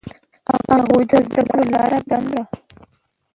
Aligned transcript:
هغوی 0.71 1.03
د 1.09 1.11
زده 1.25 1.41
کړو 1.49 1.65
لاره 1.73 1.99
بنده 2.09 2.41
کړه. 2.49 2.57